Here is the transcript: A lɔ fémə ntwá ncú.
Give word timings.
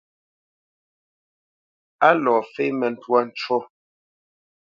A 2.07 2.09
lɔ 2.23 2.35
fémə 2.53 2.87
ntwá 2.93 3.19
ncú. 3.27 3.57